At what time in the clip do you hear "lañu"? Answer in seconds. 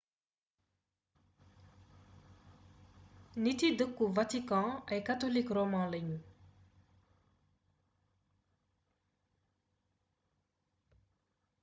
5.93-6.17